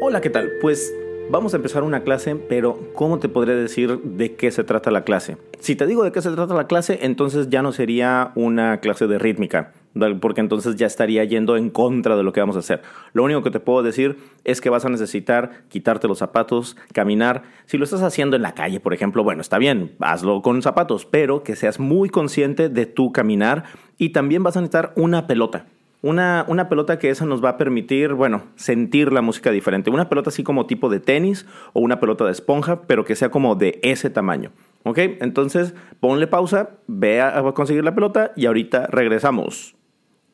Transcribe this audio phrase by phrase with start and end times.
[0.00, 0.52] Hola, ¿qué tal?
[0.60, 0.94] Pues
[1.28, 5.02] vamos a empezar una clase, pero ¿cómo te podré decir de qué se trata la
[5.02, 5.38] clase?
[5.58, 9.08] Si te digo de qué se trata la clase, entonces ya no sería una clase
[9.08, 9.72] de rítmica,
[10.20, 12.80] porque entonces ya estaría yendo en contra de lo que vamos a hacer.
[13.12, 17.42] Lo único que te puedo decir es que vas a necesitar quitarte los zapatos, caminar.
[17.66, 21.06] Si lo estás haciendo en la calle, por ejemplo, bueno, está bien, hazlo con zapatos,
[21.06, 23.64] pero que seas muy consciente de tu caminar
[23.96, 25.66] y también vas a necesitar una pelota.
[26.00, 29.90] Una, una, pelota que esa nos va a permitir, bueno, sentir la música diferente.
[29.90, 33.30] Una pelota así como tipo de tenis o una pelota de esponja, pero que sea
[33.30, 34.52] como de ese tamaño.
[34.84, 34.98] ¿Ok?
[35.20, 39.74] Entonces, ponle pausa, ve a conseguir la pelota y ahorita regresamos.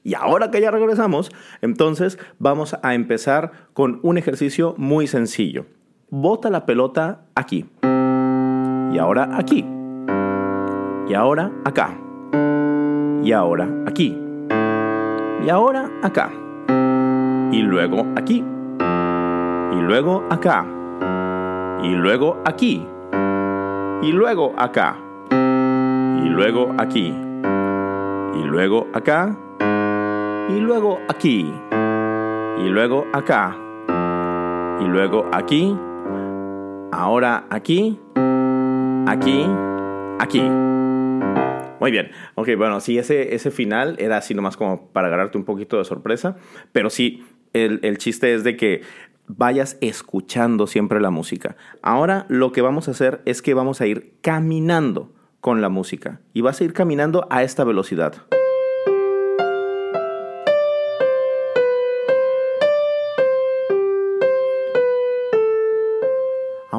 [0.03, 1.33] Y ahora que ya regresamos,
[1.63, 5.65] entonces vamos a empezar con un ejercicio muy sencillo.
[6.11, 7.65] Bota la pelota aquí.
[8.93, 9.65] Y ahora aquí.
[11.09, 11.99] Y ahora acá.
[13.25, 14.24] Y ahora aquí
[15.45, 16.31] y ahora acá.
[17.53, 18.43] Y luego aquí.
[19.73, 20.65] Y luego acá.
[21.83, 22.87] Y luego aquí.
[24.03, 24.97] Y luego acá.
[25.31, 27.15] Y luego aquí.
[28.35, 29.37] Y luego acá.
[30.49, 31.53] Y luego aquí.
[32.59, 33.55] Y luego acá.
[34.81, 35.77] Y luego aquí.
[36.91, 38.01] Ahora aquí.
[39.07, 39.47] Aquí.
[40.19, 40.74] Aquí.
[41.85, 42.13] Muy bien.
[42.35, 45.85] Ok, bueno, sí, ese, ese final era así nomás como para agarrarte un poquito de
[45.85, 46.39] sorpresa,
[46.73, 48.81] pero sí, el, el chiste es de que
[49.27, 51.57] vayas escuchando siempre la música.
[51.83, 56.23] Ahora lo que vamos a hacer es que vamos a ir caminando con la música
[56.33, 58.15] y vas a ir caminando a esta velocidad.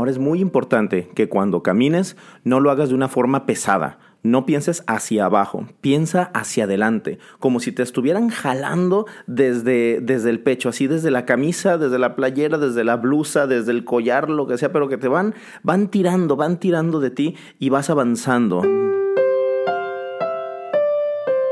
[0.10, 4.00] Es muy importante que cuando camines no lo hagas de una forma pesada.
[4.24, 10.40] No pienses hacia abajo, piensa hacia adelante, como si te estuvieran jalando desde, desde el
[10.40, 14.48] pecho, así desde la camisa, desde la playera, desde la blusa, desde el collar, lo
[14.48, 18.64] que sea, pero que te van, van tirando, van tirando de ti y vas avanzando.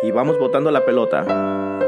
[0.02, 1.83] Y vamos botando la pelota.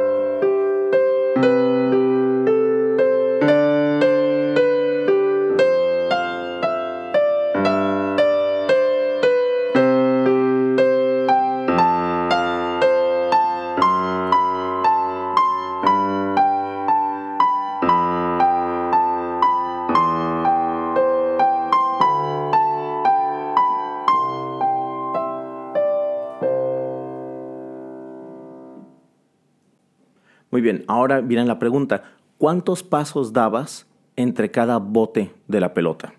[31.06, 32.04] Ahora viene la pregunta,
[32.40, 36.16] ¿cuántos pasos dabas entre cada bote de la pelota?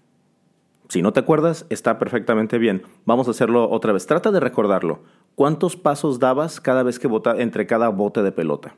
[0.89, 2.85] Si no te acuerdas, está perfectamente bien.
[3.05, 4.07] Vamos a hacerlo otra vez.
[4.07, 5.01] Trata de recordarlo.
[5.35, 8.77] ¿Cuántos pasos dabas cada vez que bota entre cada bote de pelota?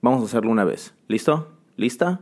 [0.00, 0.94] Vamos a hacerlo una vez.
[1.06, 1.48] ¿Listo?
[1.76, 2.20] ¿Lista?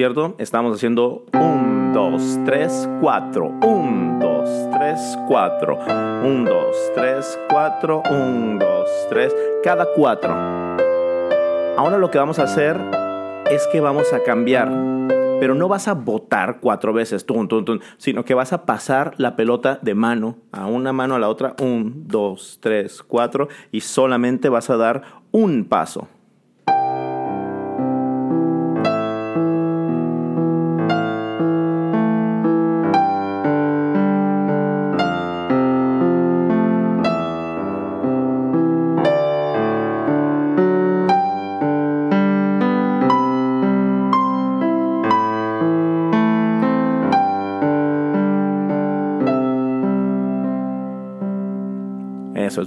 [0.00, 0.34] ¿Cierto?
[0.38, 5.78] Estamos haciendo 1, 2, 3, 4, 1, 2, 3, 4,
[6.24, 10.32] 1, 2, 3, 4, 1, 2, 3, cada 4.
[11.76, 12.78] Ahora lo que vamos a hacer
[13.50, 14.70] es que vamos a cambiar,
[15.38, 19.12] pero no vas a botar cuatro veces, tum, tum, tum, sino que vas a pasar
[19.18, 23.82] la pelota de mano a una mano a la otra, 1, 2, 3, 4, y
[23.82, 26.08] solamente vas a dar un paso.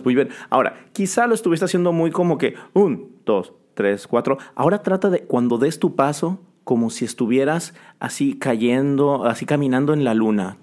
[0.03, 0.30] Muy bien.
[0.50, 4.38] Ahora, quizá lo estuviste haciendo muy como que un, dos, tres, cuatro.
[4.56, 10.03] Ahora trata de cuando des tu paso, como si estuvieras así cayendo, así caminando en
[10.03, 10.58] la luna.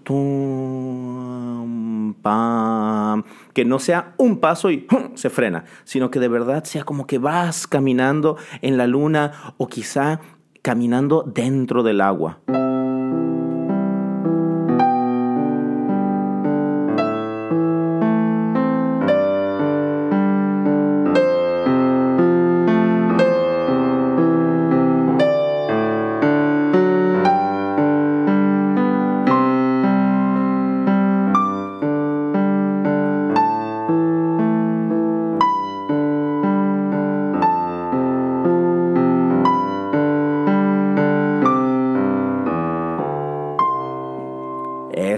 [3.52, 7.18] Que no sea un paso y se frena, sino que de verdad sea como que
[7.18, 10.20] vas caminando en la luna o quizá
[10.62, 12.40] caminando dentro del agua.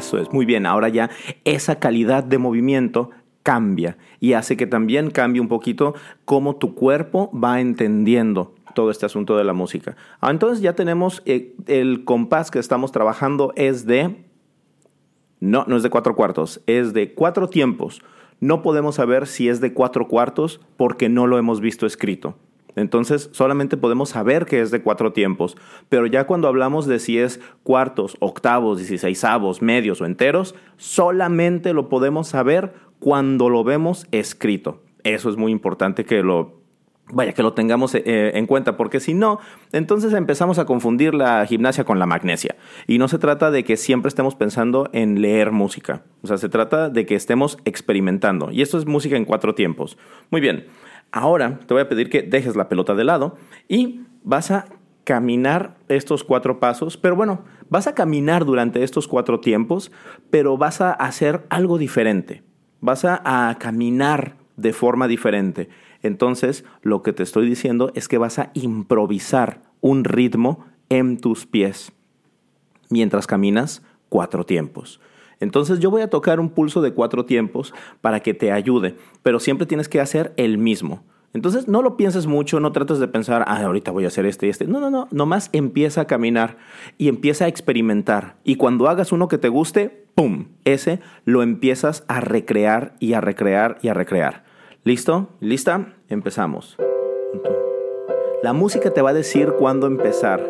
[0.03, 0.67] Eso es, muy bien.
[0.67, 1.11] Ahora ya
[1.45, 3.11] esa calidad de movimiento
[3.45, 5.95] cambia y hace que también cambie un poquito
[6.25, 9.97] cómo tu cuerpo va entendiendo todo este asunto de la música.
[10.21, 14.25] Ah, entonces ya tenemos eh, el compás que estamos trabajando es de...
[15.39, 18.03] No, no es de cuatro cuartos, es de cuatro tiempos.
[18.41, 22.37] No podemos saber si es de cuatro cuartos porque no lo hemos visto escrito.
[22.77, 25.57] Entonces solamente podemos saber que es de cuatro tiempos,
[25.89, 31.89] pero ya cuando hablamos de si es cuartos, octavos, dieciséisavos, medios o enteros, solamente lo
[31.89, 34.81] podemos saber cuando lo vemos escrito.
[35.05, 36.63] Eso es muy importante que lo
[37.13, 39.39] vaya, que lo tengamos eh, en cuenta, porque si no,
[39.73, 42.57] entonces empezamos a confundir la gimnasia con la magnesia.
[42.87, 46.49] Y no se trata de que siempre estemos pensando en leer música, o sea, se
[46.49, 48.51] trata de que estemos experimentando.
[48.51, 49.99] Y esto es música en cuatro tiempos.
[50.31, 50.67] Muy bien,
[51.13, 53.37] ahora te voy a pedir que dejes la pelota de lado
[53.69, 54.67] y vas a
[55.05, 59.93] caminar estos cuatro pasos, pero bueno, vas a caminar durante estos cuatro tiempos,
[60.31, 62.43] pero vas a hacer algo diferente.
[62.81, 65.69] Vas a, caminar de forma diferente.
[66.03, 71.47] Entonces, lo que te estoy diciendo es que vas a improvisar un ritmo en tus
[71.47, 71.93] pies
[72.91, 75.01] mientras caminas cuatro tiempos.
[75.43, 78.95] Entonces yo voy a tocar un pulso de cuatro tiempos para que te ayude,
[79.25, 81.03] pero siempre tienes que hacer el mismo.
[81.35, 84.47] Entonces no lo pienses mucho, no trates de pensar, ah, ahorita voy a hacer este
[84.47, 84.67] y este.
[84.69, 86.59] No, no, no, nomás empieza a caminar
[86.97, 88.37] y empieza a experimentar.
[88.45, 90.47] Y cuando hagas uno que te guste, ¡pum!
[90.65, 94.45] Ese lo empiezas a recrear y a recrear y a recrear.
[94.85, 95.31] ¿Listo?
[95.41, 95.95] ¿Lista?
[96.09, 96.77] Empezamos.
[98.45, 100.49] La música te va a decir cuándo empezar.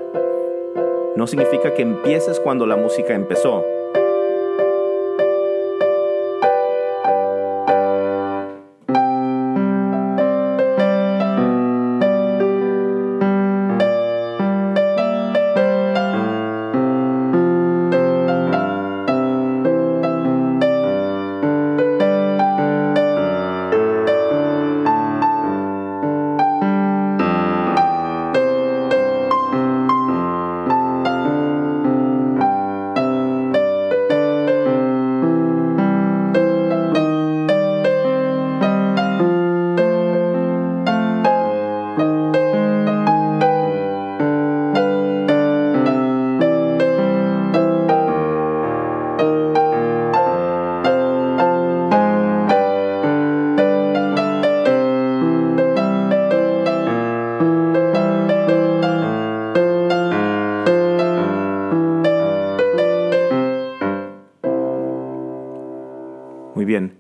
[1.17, 3.65] No significa que empieces cuando la música empezó.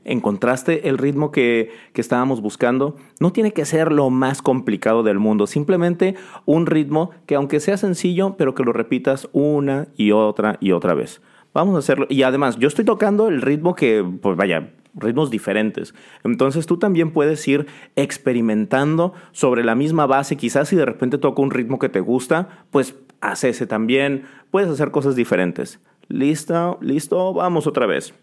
[0.05, 5.19] Encontraste el ritmo que, que, estábamos buscando, no tiene que ser lo más complicado del
[5.19, 6.15] mundo, simplemente
[6.45, 10.95] un ritmo que aunque sea sencillo, pero que lo repitas una y otra y otra
[10.95, 11.21] vez.
[11.55, 12.07] Vamos a hacerlo.
[12.09, 15.95] Y además, yo estoy tocando el ritmo que, pues vaya, ritmos diferentes.
[16.25, 17.67] Entonces tú también puedes ir
[17.97, 20.37] experimentando sobre la misma base.
[20.37, 24.25] Quizás si de repente toco un ritmo que te gusta, pues haz ese también.
[24.51, 25.81] Puedes hacer cosas diferentes.
[26.09, 26.79] ¿Listo?
[26.81, 27.33] ¿Listo?
[27.35, 28.15] Vamos otra vez.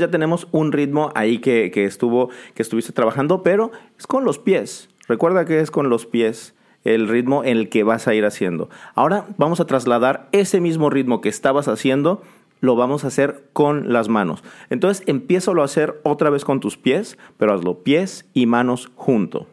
[0.00, 4.88] Ya tenemos un ritmo ahí que, estuvo, que estuviste trabajando, pero es con los pies.
[5.08, 6.54] Recuerda que es con los pies
[6.84, 8.70] el ritmo en el que vas a ir haciendo.
[8.94, 12.22] Ahora vamos a trasladar ese mismo ritmo que estabas haciendo,
[12.60, 14.42] lo vamos a hacer con las manos.
[14.70, 19.46] Entonces empieza a hacer otra vez con tus pies, pero hazlo pies y manos juntos.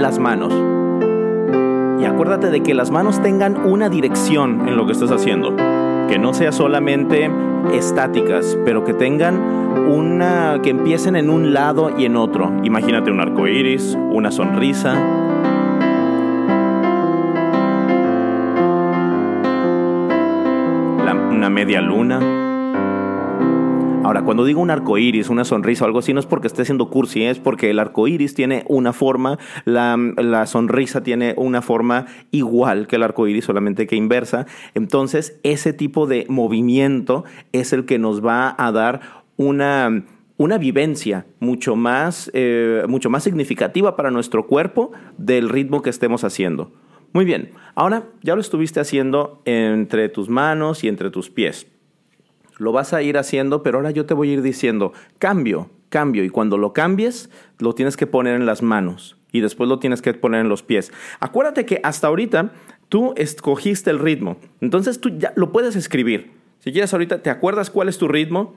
[0.00, 0.52] Las manos.
[2.00, 5.54] Y acuérdate de que las manos tengan una dirección en lo que estás haciendo.
[6.08, 7.30] Que no sea solamente
[7.72, 9.36] estáticas, pero que tengan
[9.88, 10.60] una.
[10.62, 12.50] que empiecen en un lado y en otro.
[12.64, 14.94] Imagínate un arco iris, una sonrisa,
[21.40, 22.49] una media luna.
[24.10, 26.64] Ahora, cuando digo un arco iris, una sonrisa o algo así, no es porque esté
[26.64, 31.62] siendo cursi, es porque el arco iris tiene una forma, la, la sonrisa tiene una
[31.62, 34.46] forma igual que el arco iris, solamente que inversa.
[34.74, 39.00] Entonces, ese tipo de movimiento es el que nos va a dar
[39.36, 40.02] una
[40.38, 46.24] una vivencia mucho más, eh, mucho más significativa para nuestro cuerpo del ritmo que estemos
[46.24, 46.72] haciendo.
[47.12, 51.68] Muy bien, ahora ya lo estuviste haciendo entre tus manos y entre tus pies
[52.60, 56.24] lo vas a ir haciendo, pero ahora yo te voy a ir diciendo, cambio, cambio,
[56.24, 60.02] y cuando lo cambies, lo tienes que poner en las manos y después lo tienes
[60.02, 60.92] que poner en los pies.
[61.20, 62.52] Acuérdate que hasta ahorita
[62.90, 66.32] tú escogiste el ritmo, entonces tú ya lo puedes escribir.
[66.58, 68.54] Si quieres ahorita, ¿te acuerdas cuál es tu ritmo?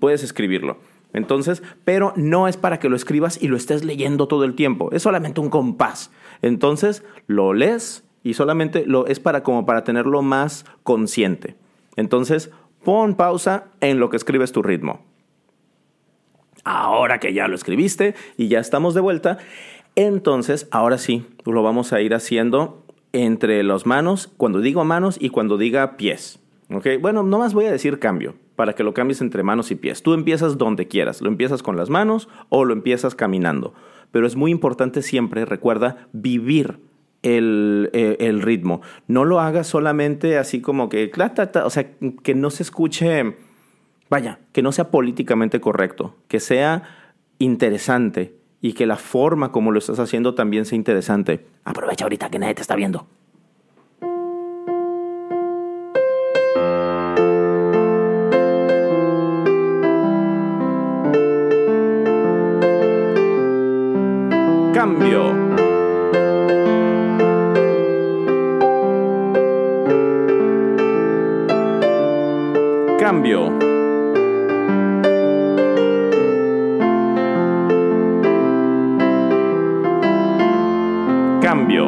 [0.00, 0.78] Puedes escribirlo.
[1.12, 4.88] Entonces, pero no es para que lo escribas y lo estés leyendo todo el tiempo,
[4.92, 6.10] es solamente un compás.
[6.40, 11.56] Entonces, lo lees y solamente lo es para como para tenerlo más consciente.
[11.96, 12.50] Entonces,
[12.84, 15.00] Pon pausa en lo que escribes tu ritmo.
[16.64, 19.38] Ahora que ya lo escribiste y ya estamos de vuelta,
[19.96, 25.28] entonces ahora sí, lo vamos a ir haciendo entre las manos, cuando digo manos y
[25.30, 26.40] cuando diga pies.
[26.70, 26.86] ¿Ok?
[27.00, 30.02] Bueno, nomás voy a decir cambio, para que lo cambies entre manos y pies.
[30.02, 33.74] Tú empiezas donde quieras, lo empiezas con las manos o lo empiezas caminando.
[34.10, 36.78] Pero es muy importante siempre, recuerda, vivir
[37.26, 38.82] eh, el, ritmo.
[39.08, 41.10] No lo hagas solamente así como que,
[41.64, 41.86] o sea,
[42.22, 43.34] que no se escuche,
[44.10, 46.82] vaya, que no sea políticamente correcto, que sea
[47.38, 51.46] interesante y que la forma como lo estás haciendo también sea interesante.
[51.64, 53.06] Aprovecha ahorita que nadie te está viendo.
[64.74, 65.43] Cambio.
[73.04, 73.50] Cambio.
[81.42, 81.86] Cambio.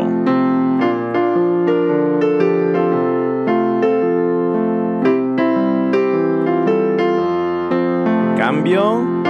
[8.37, 9.23] Cambio.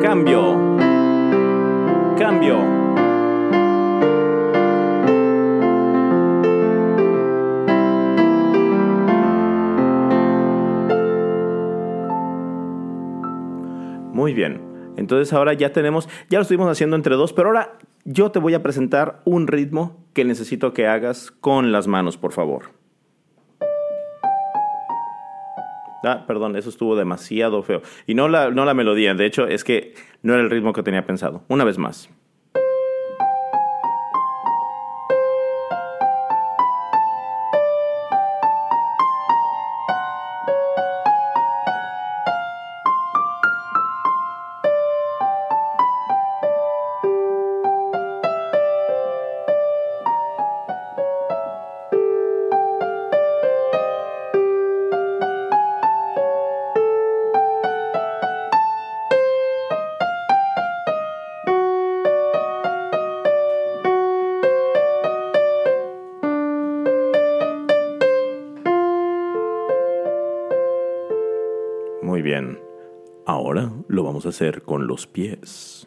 [0.00, 0.76] Cambio.
[2.16, 2.71] Cambio.
[14.22, 14.60] Muy bien.
[14.96, 17.72] Entonces ahora ya tenemos, ya lo estuvimos haciendo entre dos, pero ahora
[18.04, 22.30] yo te voy a presentar un ritmo que necesito que hagas con las manos, por
[22.30, 22.66] favor.
[26.04, 27.82] Ah, perdón, eso estuvo demasiado feo.
[28.06, 30.84] Y no la, no la melodía, de hecho es que no era el ritmo que
[30.84, 31.42] tenía pensado.
[31.48, 32.08] Una vez más.
[74.26, 75.81] Hacer con los pies.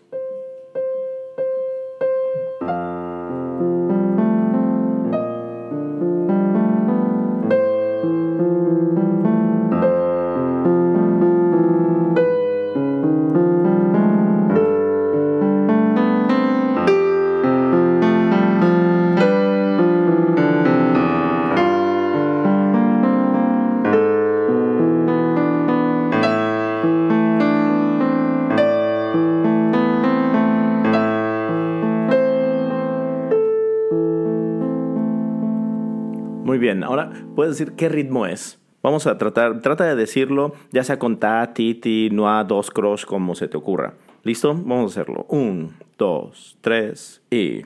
[37.35, 38.59] puedes decir qué ritmo es.
[38.81, 43.05] Vamos a tratar, trata de decirlo, ya sea con ta, ti, ti, noa, dos, cross,
[43.05, 43.95] como se te ocurra.
[44.23, 44.53] ¿Listo?
[44.53, 45.25] Vamos a hacerlo.
[45.29, 47.61] Un, dos, tres y...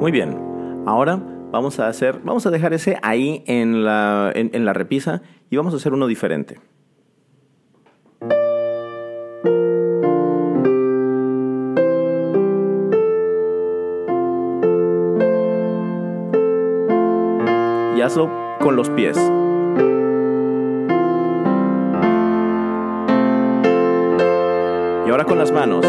[0.00, 0.43] Muy bien,
[1.54, 5.72] Vamos a hacer, vamos a dejar ese ahí en la, en la repisa y vamos
[5.72, 6.58] a hacer uno diferente.
[17.96, 19.16] Y hazlo con los pies.
[25.06, 25.86] Y ahora con las manos.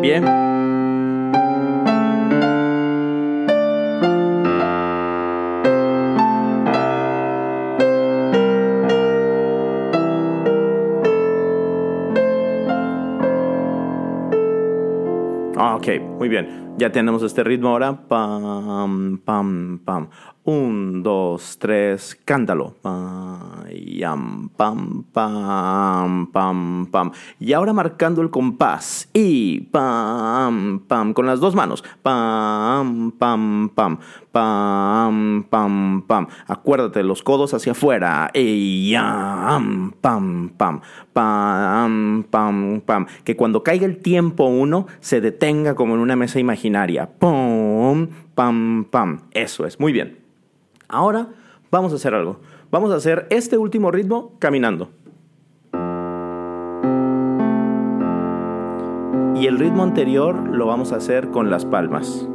[0.00, 0.20] Pie.
[15.56, 16.69] Ah, ok, muy bien.
[16.80, 18.08] Ya tenemos este ritmo ahora.
[18.08, 20.08] Pam, pam, pam.
[20.42, 22.74] Un, dos, tres, cántalo.
[22.80, 27.10] Pam, pam, pam, pam, pam.
[27.38, 29.10] Y ahora marcando el compás.
[29.12, 31.84] Y pam, pam, con las dos manos.
[32.02, 33.98] Pam, pam, pam,
[34.32, 36.26] pam, pam, pam.
[36.46, 38.30] Acuérdate, los codos hacia afuera.
[38.32, 40.80] Y pam, pam, pam,
[41.12, 43.06] pam, pam, pam.
[43.24, 46.69] Que cuando caiga el tiempo uno, se detenga como en una mesa imaginaria.
[47.18, 49.22] Pum, pam, pam.
[49.32, 50.18] Eso es, muy bien.
[50.88, 51.28] Ahora
[51.70, 52.40] vamos a hacer algo.
[52.70, 54.90] Vamos a hacer este último ritmo caminando.
[59.34, 62.28] Y el ritmo anterior lo vamos a hacer con las palmas.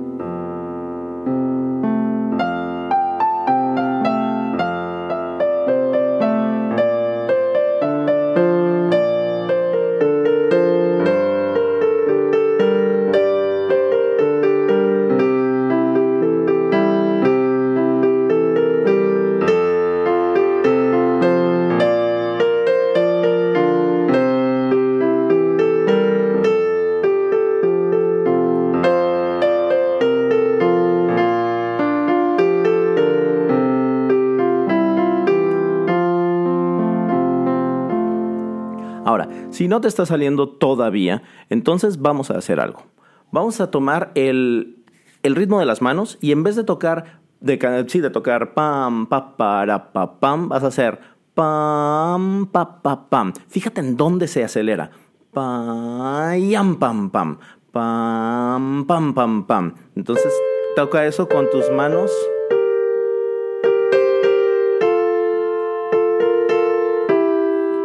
[39.55, 42.83] Si no te está saliendo todavía, entonces vamos a hacer algo.
[43.31, 44.83] Vamos a tomar el,
[45.23, 49.37] ritmo de las manos y en vez de tocar, de, sí, de tocar pam, pa,
[49.37, 50.99] para, pa, pam, vas a hacer
[51.33, 53.31] pam, pa, pa, pam.
[53.47, 54.91] Fíjate en dónde se acelera.
[55.31, 57.37] Pam, pam, pam,
[57.71, 59.73] pam, pam, pam, pam.
[59.95, 60.33] Entonces
[60.75, 62.11] toca eso con tus manos.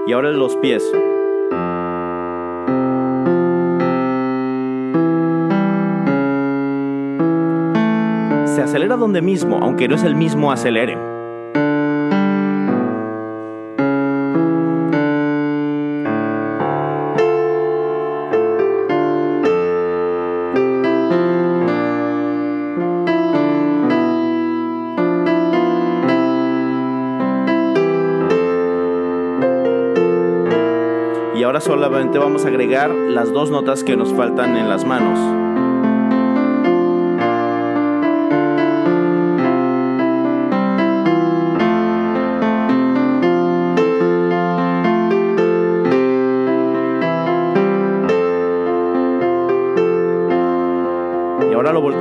[0.08, 0.82] Y ahora los pies.
[8.70, 10.96] Acelera donde mismo, aunque no es el mismo acelere.
[31.34, 35.39] Y ahora solamente vamos a agregar las dos notas que nos faltan en las manos.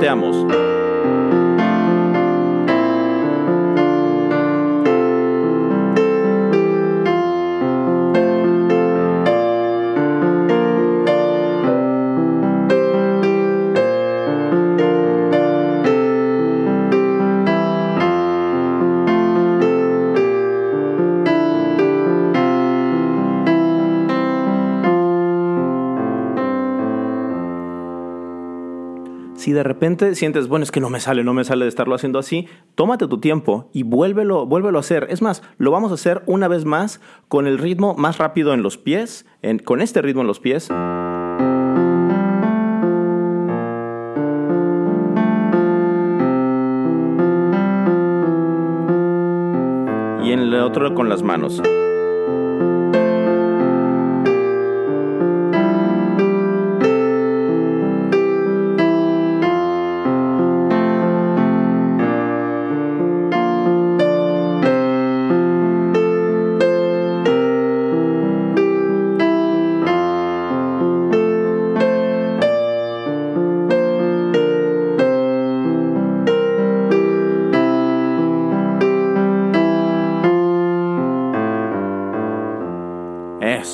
[0.00, 0.79] Lo
[29.50, 31.96] Si de repente sientes, bueno, es que no me sale, no me sale de estarlo
[31.96, 35.08] haciendo así, tómate tu tiempo y vuélvelo, a hacer.
[35.10, 38.62] Es más, lo vamos a hacer una vez más con el ritmo más rápido en
[38.62, 39.26] los pies,
[39.64, 40.68] con este ritmo en los pies.
[50.22, 51.60] Y en otro con las manos.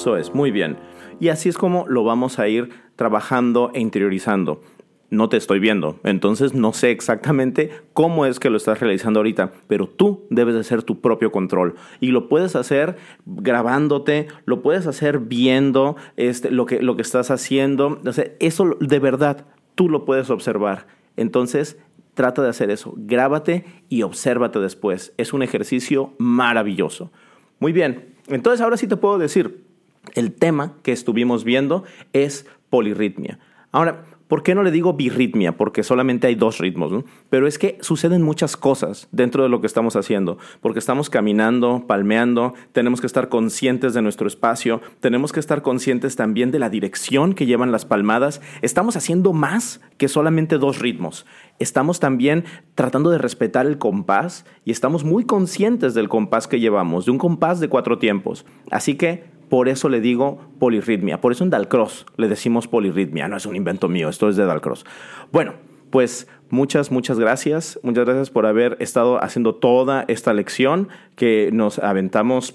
[0.07, 0.77] Eso es, muy bien.
[1.19, 4.63] Y así es como lo vamos a ir trabajando e interiorizando.
[5.11, 9.51] No te estoy viendo, entonces no sé exactamente cómo es que lo estás realizando ahorita,
[9.67, 14.87] pero tú debes de ser tu propio control y lo puedes hacer grabándote, lo puedes
[14.87, 18.01] hacer viendo este, lo, que, lo que estás haciendo,
[18.39, 20.87] eso de verdad tú lo puedes observar.
[21.17, 21.79] Entonces,
[22.15, 25.15] trata de hacer eso, grábate y obsérvate después.
[25.17, 27.11] Es un ejercicio maravilloso.
[27.59, 29.66] Muy bien, entonces ahora sí te puedo decir,
[30.15, 33.39] el tema que estuvimos viendo es polirritmia.
[33.73, 35.57] Ahora, ¿por qué no le digo birritmia?
[35.57, 39.67] Porque solamente hay dos ritmos, pero es que suceden muchas cosas dentro de lo que
[39.67, 45.41] estamos haciendo, porque estamos caminando, palmeando, tenemos que estar conscientes de nuestro espacio, tenemos que
[45.41, 50.59] estar conscientes también de la dirección que llevan las palmadas, estamos haciendo más que solamente
[50.59, 51.27] dos ritmos.
[51.59, 57.07] Estamos también tratando de respetar el compás y estamos muy conscientes del compás que llevamos,
[57.07, 58.45] de un compás de cuatro tiempos.
[58.71, 61.21] Así que por eso le digo polirritmia.
[61.21, 63.29] Por eso en Dalcross le decimos polirritmia.
[63.29, 64.85] No es un invento mío, esto es de Dalcross.
[65.33, 65.55] Bueno,
[65.91, 67.79] pues muchas, muchas gracias.
[67.83, 72.55] Muchas gracias por haber estado haciendo toda esta lección que nos aventamos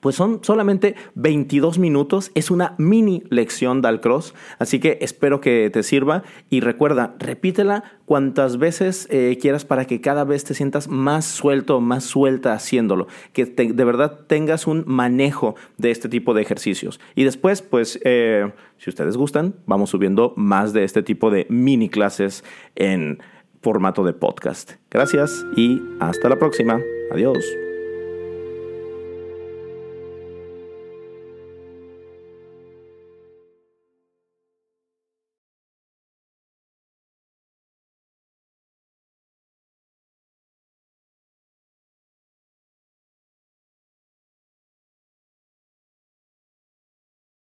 [0.00, 5.70] pues son solamente 22 minutos, es una mini lección de Alcross, así que espero que
[5.70, 10.88] te sirva y recuerda, repítela cuantas veces eh, quieras para que cada vez te sientas
[10.88, 16.42] más suelto, más suelta haciéndolo, que de verdad tengas un manejo de este tipo de
[16.42, 17.00] ejercicios.
[17.14, 21.88] Y después, pues, eh, si ustedes gustan, vamos subiendo más de este tipo de mini
[21.88, 22.44] clases
[22.76, 23.18] en
[23.60, 24.72] formato de podcast.
[24.90, 26.80] Gracias y hasta la próxima.
[27.12, 27.67] Adiós.